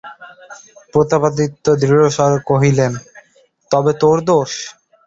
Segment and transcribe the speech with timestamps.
[0.93, 2.91] প্রতাপাদিত্য দৃঢ়স্বরে কহিলেন,
[3.71, 4.51] তবে তোর দোষ?